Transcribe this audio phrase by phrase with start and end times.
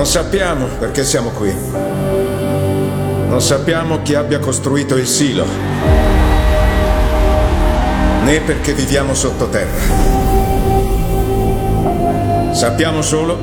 [0.00, 1.54] Non sappiamo perché siamo qui.
[3.28, 5.44] Non sappiamo chi abbia costruito il silo.
[8.24, 9.78] Né perché viviamo sottoterra.
[12.52, 13.36] Sappiamo solo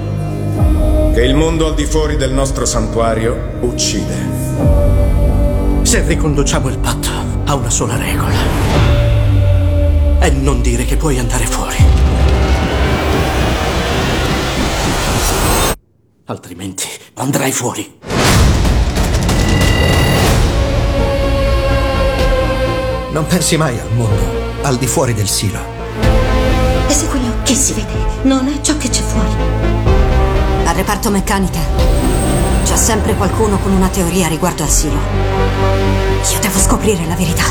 [1.14, 4.16] che il mondo al di fuori del nostro santuario uccide.
[5.84, 7.10] Se riconduciamo il patto
[7.46, 8.34] a una sola regola,
[10.18, 11.97] è non dire che puoi andare fuori.
[16.28, 18.00] Altrimenti andrai fuori.
[23.12, 25.60] Non pensi mai al mondo al di fuori del silo.
[26.88, 29.36] E se quello che si vede non è ciò che c'è fuori?
[30.66, 31.60] Al reparto meccanica
[32.64, 35.00] c'è sempre qualcuno con una teoria riguardo al silo.
[36.34, 37.46] Io devo scoprire la verità.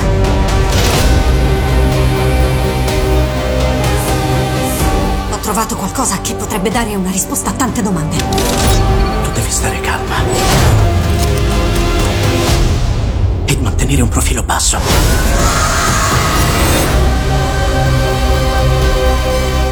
[5.66, 8.16] Trovato qualcosa che potrebbe dare una risposta a tante domande.
[8.16, 10.14] Tu devi stare calma.
[13.44, 14.78] E mantenere un profilo basso.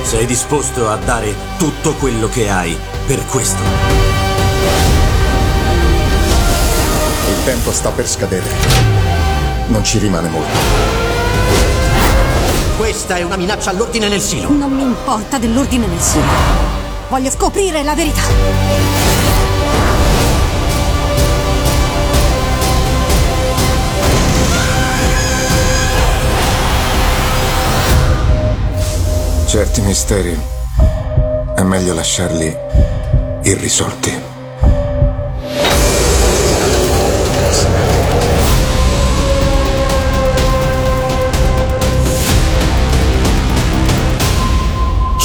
[0.03, 3.62] Sei disposto a dare tutto quello che hai per questo?
[7.29, 8.48] Il tempo sta per scadere.
[9.69, 10.94] Non ci rimane molto.
[12.95, 14.53] Questa è una minaccia all'ordine nel silo.
[14.53, 16.23] Non mi importa dell'ordine nel silo.
[17.09, 18.23] Voglio scoprire la verità.
[29.46, 30.40] Certi misteri
[31.57, 32.57] è meglio lasciarli
[33.42, 34.33] irrisolti.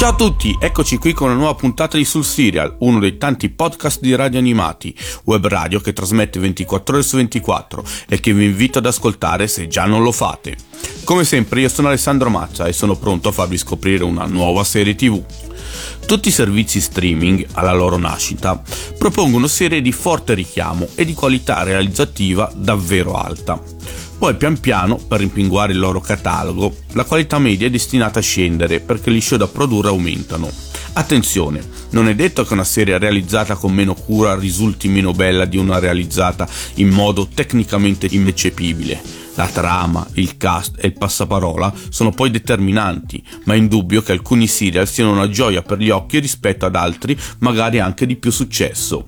[0.00, 3.50] Ciao a tutti, eccoci qui con una nuova puntata di Sul Serial, uno dei tanti
[3.50, 8.46] podcast di radio animati, web radio che trasmette 24 ore su 24 e che vi
[8.46, 10.56] invito ad ascoltare se già non lo fate.
[11.04, 14.94] Come sempre io sono Alessandro Maccia e sono pronto a farvi scoprire una nuova serie
[14.94, 15.22] tv.
[16.06, 18.62] Tutti i servizi streaming, alla loro nascita,
[18.96, 23.62] propongono serie di forte richiamo e di qualità realizzativa davvero alta.
[24.20, 28.80] Poi pian piano, per rimpinguare il loro catalogo, la qualità media è destinata a scendere
[28.80, 30.50] perché gli show da produrre aumentano.
[30.92, 35.56] Attenzione, non è detto che una serie realizzata con meno cura risulti meno bella di
[35.56, 39.00] una realizzata in modo tecnicamente ineccepibile.
[39.36, 44.46] La trama, il cast e il passaparola sono poi determinanti, ma è indubbio che alcuni
[44.46, 49.06] serial siano una gioia per gli occhi rispetto ad altri magari anche di più successo.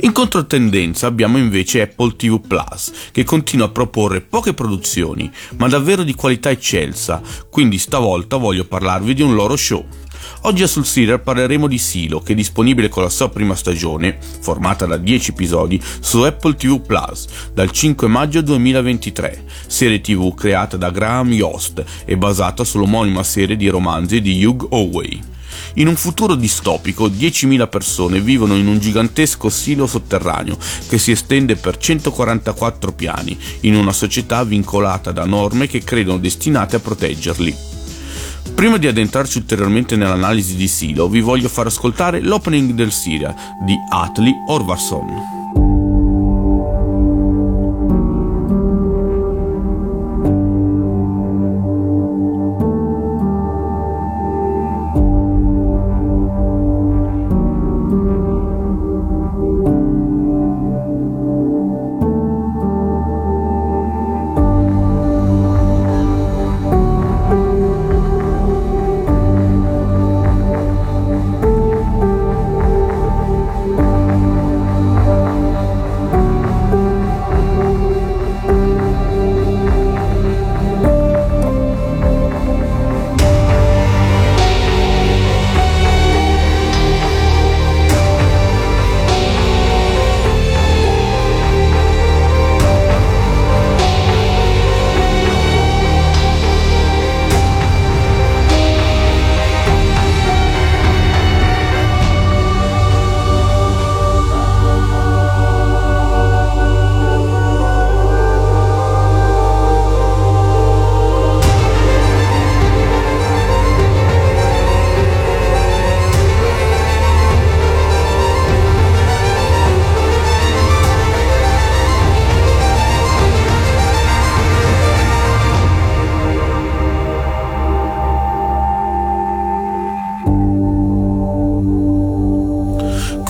[0.00, 6.02] In controtendenza abbiamo invece Apple TV Plus, che continua a proporre poche produzioni, ma davvero
[6.02, 9.84] di qualità eccelsa, quindi stavolta voglio parlarvi di un loro show.
[10.42, 14.18] Oggi a Sul Serial parleremo di Silo, che è disponibile con la sua prima stagione,
[14.40, 20.76] formata da 10 episodi, su Apple TV Plus dal 5 maggio 2023, serie TV creata
[20.76, 25.32] da Graham Yost e basata sull'omonima serie di romanzi di Hugh Howey.
[25.74, 30.56] In un futuro distopico, 10.000 persone vivono in un gigantesco silo sotterraneo
[30.88, 36.76] che si estende per 144 piani, in una società vincolata da norme che credono destinate
[36.76, 37.72] a proteggerli.
[38.54, 43.34] Prima di addentrarci ulteriormente nell'analisi di Silo, vi voglio far ascoltare l'opening del Siria
[43.64, 45.43] di Atli Orvarson.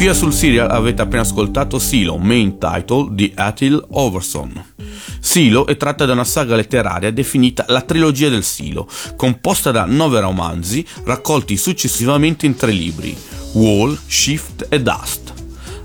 [0.04, 4.52] Qui sul serial avete appena ascoltato Silo, main title di Atil Overson.
[5.18, 8.86] Silo è tratta da una saga letteraria definita la trilogia del Silo,
[9.16, 13.16] composta da nove romanzi raccolti successivamente in tre libri,
[13.54, 15.33] Wall, Shift e Dust.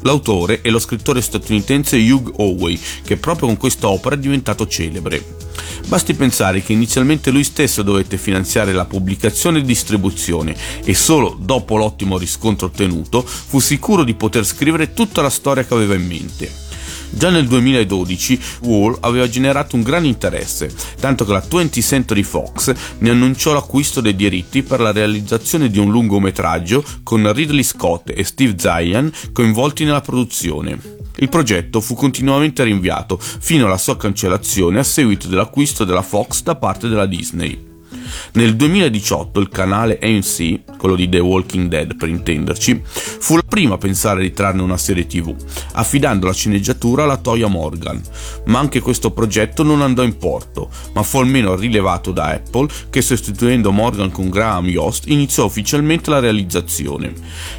[0.01, 5.38] L'autore è lo scrittore statunitense Hugh Howey, che proprio con questa opera è diventato celebre.
[5.88, 11.78] Basti pensare che inizialmente lui stesso dovette finanziare la pubblicazione e distribuzione e solo dopo
[11.78, 16.69] l'ottimo riscontro ottenuto fu sicuro di poter scrivere tutta la storia che aveva in mente.
[17.09, 22.73] Già nel 2012 Wall aveva generato un gran interesse, tanto che la 20th Century Fox
[23.00, 28.23] ne annunciò l'acquisto dei diritti per la realizzazione di un lungometraggio con Ridley Scott e
[28.23, 30.97] Steve Zyan coinvolti nella produzione.
[31.17, 36.55] Il progetto fu continuamente rinviato fino alla sua cancellazione a seguito dell'acquisto della Fox da
[36.55, 37.69] parte della Disney.
[38.33, 43.75] Nel 2018 il canale AMC, quello di The Walking Dead per intenderci, fu la prima
[43.75, 45.36] a pensare di trarne una serie tv,
[45.74, 48.01] affidando la sceneggiatura alla Toya Morgan,
[48.45, 53.01] ma anche questo progetto non andò in porto, ma fu almeno rilevato da Apple che
[53.01, 57.13] sostituendo Morgan con Graham Yost iniziò ufficialmente la realizzazione.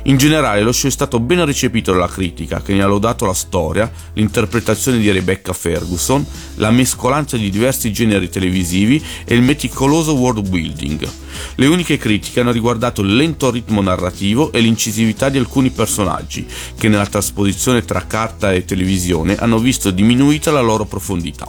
[0.04, 3.34] In generale lo show è stato ben recepito dalla critica che ne ha lodato la
[3.34, 6.24] storia, l'interpretazione di Rebecca Ferguson,
[6.56, 11.08] la mescolanza di diversi generi televisivi e il meticoloso world building.
[11.56, 16.46] Le uniche critiche hanno riguardato il lento ritmo narrativo e l'incisività di alcuni personaggi,
[16.76, 21.46] che nella trasposizione tra carta e televisione hanno visto diminuita la loro profondità.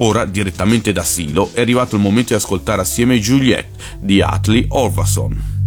[0.00, 5.57] Ora, direttamente da Silo, è arrivato il momento di ascoltare assieme Juliette di Atli Orvason.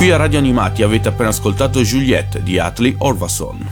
[0.00, 3.68] Qui a Radio Animati avete appena ascoltato Juliette di Atli Orvason.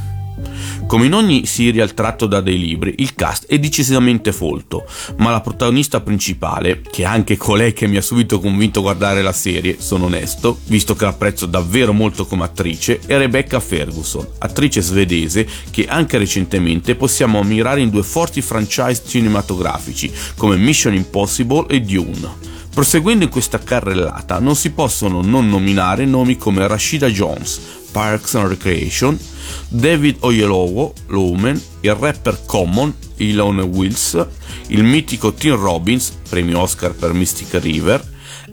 [0.86, 4.84] Come in ogni serial tratto da dei libri, il cast è decisamente folto,
[5.16, 9.22] ma la protagonista principale, che è anche colei che mi ha subito convinto a guardare
[9.22, 14.82] la serie, sono onesto, visto che l'apprezzo davvero molto come attrice, è Rebecca Ferguson, attrice
[14.82, 21.80] svedese che anche recentemente possiamo ammirare in due forti franchise cinematografici come Mission Impossible e
[21.80, 22.57] Dune.
[22.78, 27.58] Proseguendo in questa carrellata non si possono non nominare nomi come Rashida Jones,
[27.90, 29.18] Parks and Recreation,
[29.66, 34.24] David Oyelowo, Lumen, il rapper Common, Elon Wills,
[34.68, 38.00] il mitico Tim Robbins, premio Oscar per Mystic River,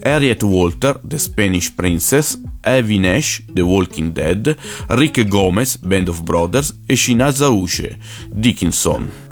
[0.01, 6.79] Harriet Walter, The Spanish Princess, Avi Nash, The Walking Dead, Rick Gomez, Band of Brothers
[6.87, 7.95] e Shinaz Ushe,
[8.31, 9.24] Dickinson.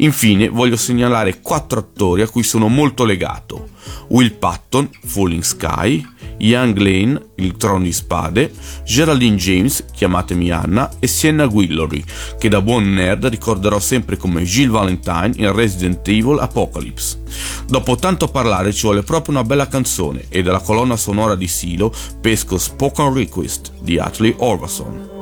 [0.00, 3.68] Infine voglio segnalare quattro attori a cui sono molto legato.
[4.08, 6.04] Will Patton, Falling Sky,
[6.38, 8.50] Young Lane, Il Trono di Spade,
[8.84, 12.02] Geraldine James, chiamatemi Anna, e Sienna Guillory,
[12.38, 17.22] che da buon nerd ricorderò sempre come Jill Valentine in Resident Evil Apocalypse.
[17.66, 21.94] Dopo tanto parlare ci vuole proprio una bella canzone e dalla colonna sonora di Silo
[22.20, 25.19] pesco Spoken Request di Atlee Orvason.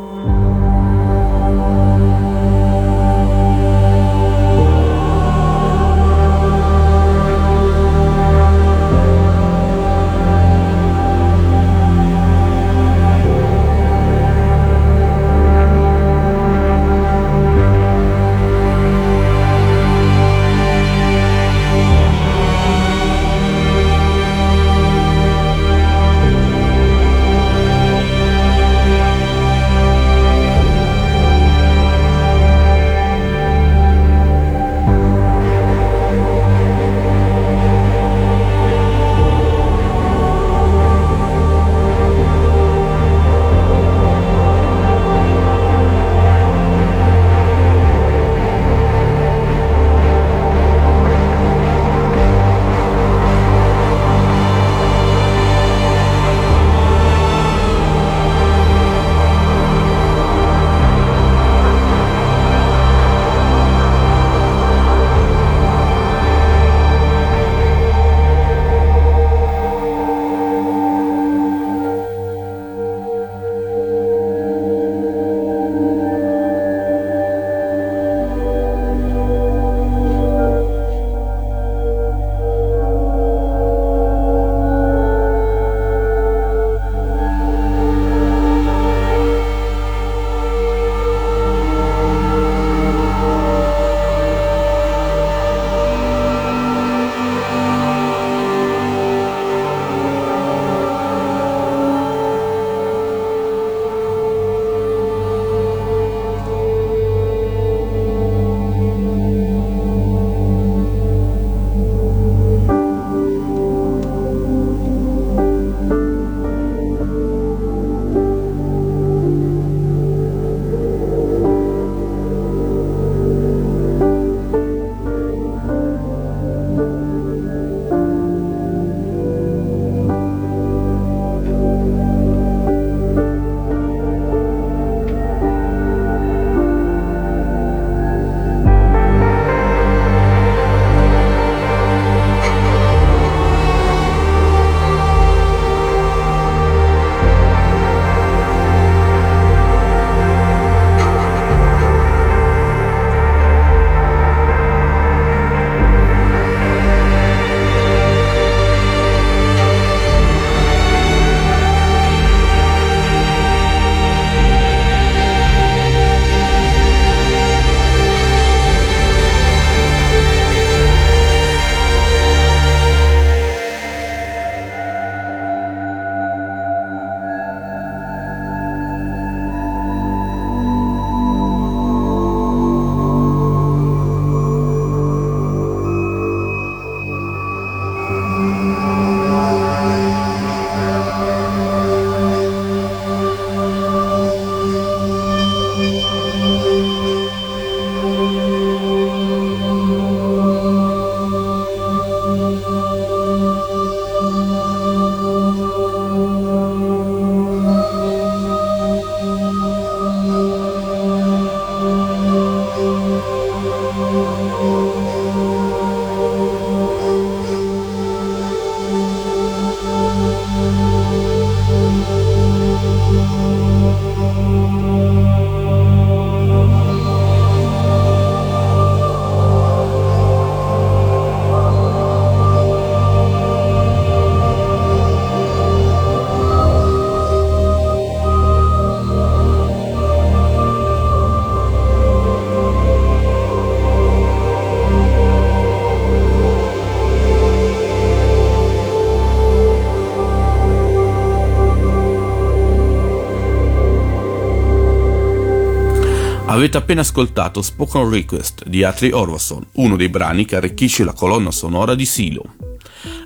[256.69, 261.51] Avete appena ascoltato Spoken Request di Atri Orvason, uno dei brani che arricchisce la colonna
[261.51, 262.45] sonora di Silo.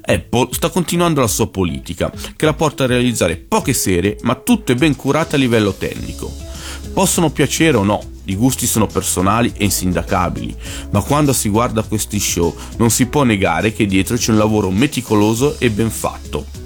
[0.01, 4.77] Apple sta continuando la sua politica, che la porta a realizzare poche serie, ma tutte
[4.77, 6.33] ben curate a livello tecnico.
[6.95, 10.55] Possono piacere o no, i gusti sono personali e insindacabili,
[10.91, 14.71] ma quando si guarda questi show non si può negare che dietro c'è un lavoro
[14.71, 16.62] meticoloso e ben fatto.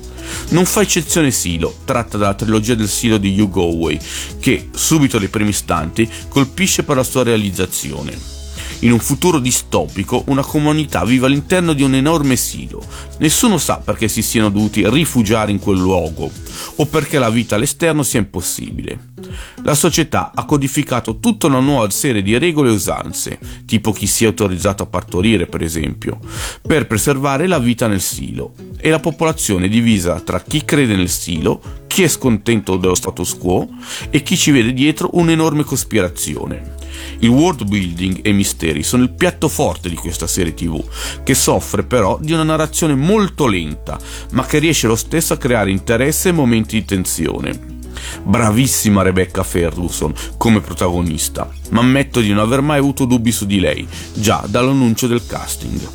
[0.50, 3.98] Non fa eccezione Silo, tratta dalla trilogia del Silo di Hugh Goway,
[4.40, 8.35] che, subito dai primi istanti, colpisce per la sua realizzazione.
[8.80, 12.84] In un futuro distopico, una comunità vive all'interno di un enorme silo.
[13.18, 16.30] Nessuno sa perché si siano dovuti rifugiare in quel luogo
[16.76, 19.14] o perché la vita all'esterno sia impossibile.
[19.62, 24.28] La società ha codificato tutta una nuova serie di regole e usanze, tipo chi sia
[24.28, 26.18] autorizzato a partorire, per esempio,
[26.60, 28.54] per preservare la vita nel silo.
[28.78, 33.36] E la popolazione è divisa tra chi crede nel silo, chi è scontento dello status
[33.38, 33.66] quo
[34.10, 36.75] e chi ci vede dietro un'enorme cospirazione.
[37.18, 40.82] Il world building e i misteri sono il piatto forte di questa serie tv,
[41.22, 43.98] che soffre però di una narrazione molto lenta,
[44.32, 47.74] ma che riesce lo stesso a creare interesse e momenti di tensione.
[48.22, 53.60] Bravissima Rebecca Ferguson come protagonista, ma ammetto di non aver mai avuto dubbi su di
[53.60, 55.88] lei, già dall'annuncio del casting.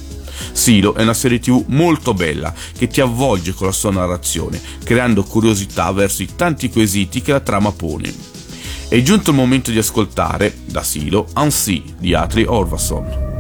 [0.52, 5.24] Silo è una serie tv molto bella che ti avvolge con la sua narrazione, creando
[5.24, 8.31] curiosità verso i tanti quesiti che la trama pone.
[8.92, 13.31] È giunto il momento di ascoltare, da Silo, Ansi di Atri Orvason.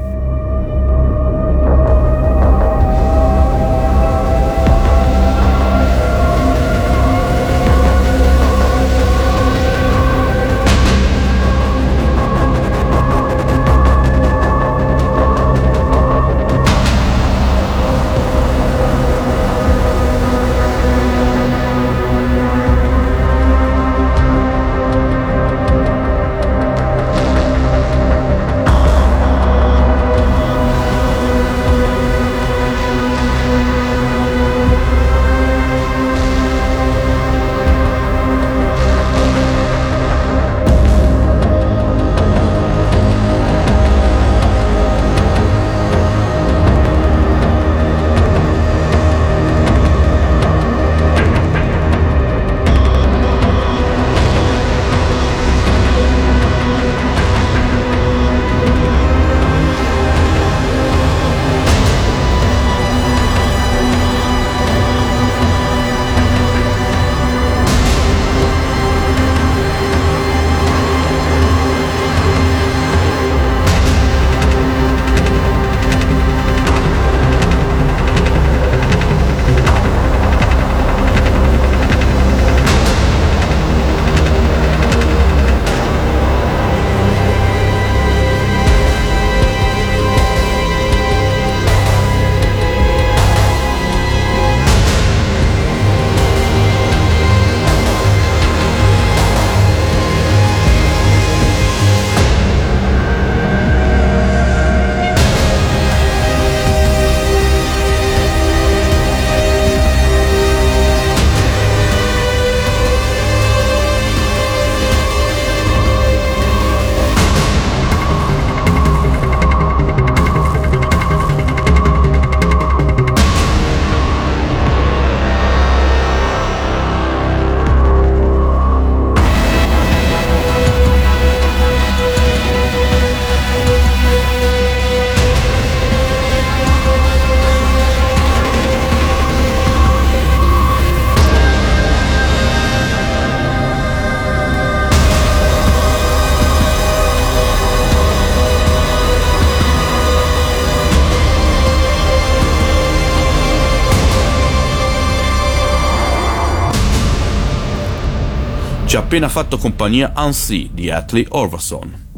[158.91, 162.10] Ci ha appena fatto compagnia Ansi di Atlee Orvason.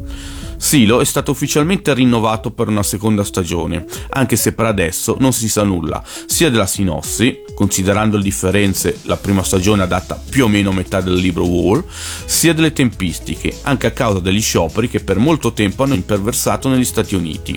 [0.74, 5.48] Silo è stato ufficialmente rinnovato per una seconda stagione, anche se per adesso non si
[5.48, 10.70] sa nulla, sia della sinossi, considerando le differenze la prima stagione adatta più o meno
[10.70, 11.84] a metà del libro Wall,
[12.24, 16.84] sia delle tempistiche, anche a causa degli scioperi che per molto tempo hanno imperversato negli
[16.84, 17.56] Stati Uniti.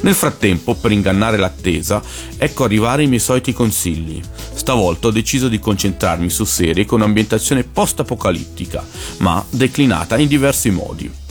[0.00, 2.02] Nel frattempo, per ingannare l'attesa,
[2.38, 4.22] ecco arrivare i miei soliti consigli.
[4.54, 8.82] Stavolta ho deciso di concentrarmi su serie con ambientazione post-apocalittica,
[9.18, 11.23] ma declinata in diversi modi.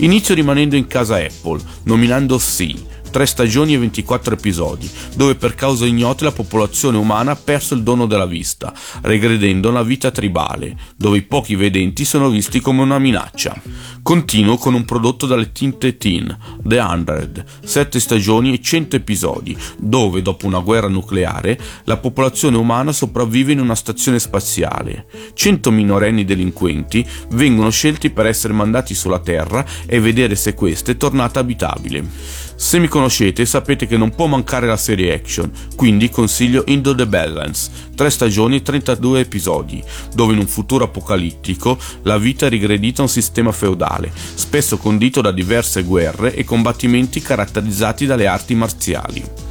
[0.00, 2.76] Inizio rimanendo in casa Apple, nominando Sea,
[3.10, 7.82] 3 stagioni e 24 episodi, dove per cause ignote la popolazione umana ha perso il
[7.82, 12.98] dono della vista, regredendo una vita tribale, dove i pochi vedenti sono visti come una
[12.98, 13.60] minaccia.
[14.02, 20.22] Continuo con un prodotto dalle tinte Teen, The Hundred, 7 stagioni e 100 episodi, dove
[20.22, 25.06] dopo una guerra nucleare la popolazione umana sopravvive in una stazione spaziale.
[25.34, 30.96] 100 minorenni delinquenti vengono scelti per essere mandati sulla Terra e vedere se questa è
[30.96, 32.06] tornata abitabile.
[32.60, 37.06] Se mi conoscete sapete che non può mancare la serie action, quindi consiglio Into the
[37.06, 39.80] Balance, 3 stagioni e 32 episodi,
[40.12, 45.20] dove in un futuro apocalittico la vita è rigredita a un sistema feudale, spesso condito
[45.20, 49.47] da diverse guerre e combattimenti caratterizzati dalle arti marziali.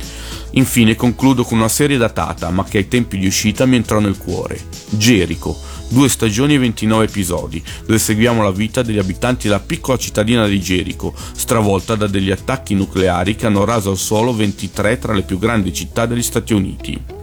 [0.51, 4.17] Infine concludo con una serie datata, ma che ai tempi di uscita mi entrò nel
[4.17, 4.59] cuore.
[4.89, 5.57] Jericho,
[5.89, 10.59] due stagioni e 29 episodi, dove seguiamo la vita degli abitanti della piccola cittadina di
[10.59, 15.37] Jericho, stravolta da degli attacchi nucleari che hanno raso al suolo 23 tra le più
[15.37, 17.16] grandi città degli Stati Uniti.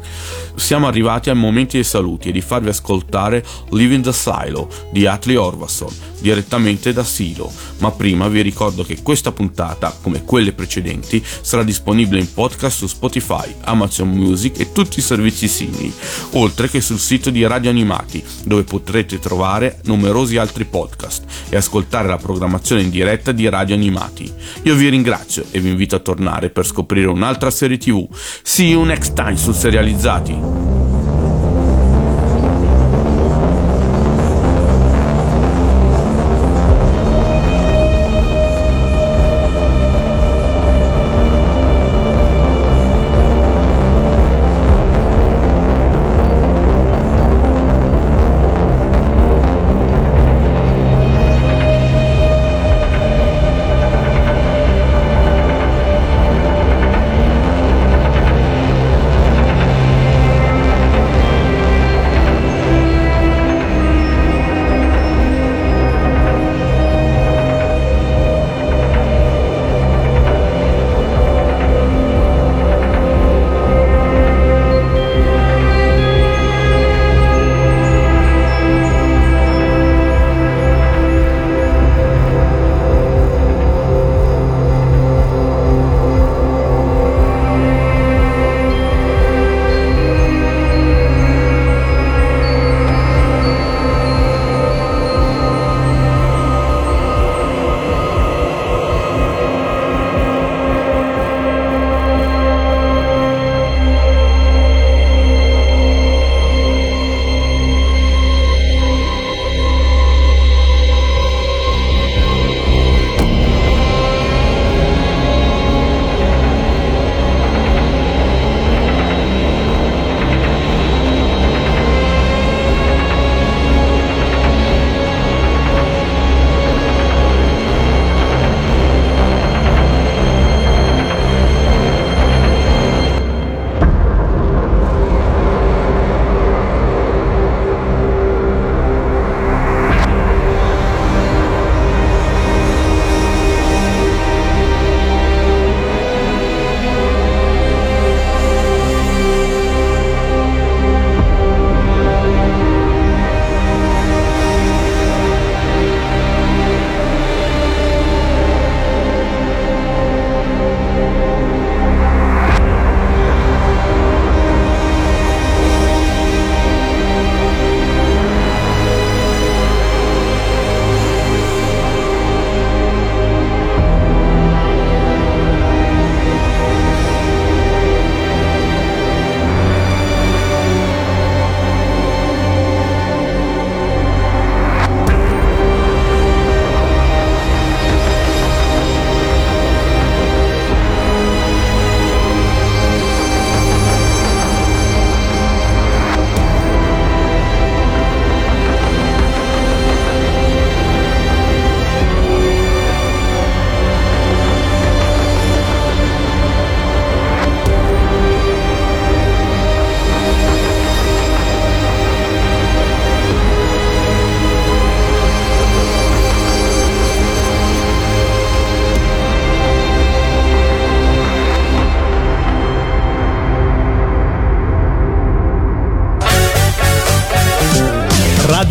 [0.56, 5.34] Siamo arrivati ai momenti dei saluti e di farvi ascoltare Living the Silo di Atli
[5.34, 11.64] Orvason, direttamente da Silo, ma prima vi ricordo che questa puntata, come quelle precedenti, sarà
[11.64, 15.92] disponibile in podcast su Spotify, Amazon Music e tutti i servizi simili,
[16.32, 22.08] oltre che sul sito di Radio Animati, dove potrete trovare numerosi altri podcast e ascoltare
[22.08, 24.32] la programmazione in diretta di Radio Animati.
[24.62, 28.06] Io vi ringrazio e vi invito a tornare per scoprire un'altra serie TV.
[28.42, 30.43] See you next time su Serializzati!